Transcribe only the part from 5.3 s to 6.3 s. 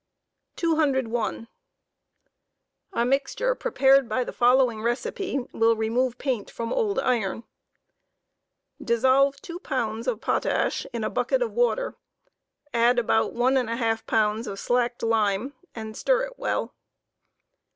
will remove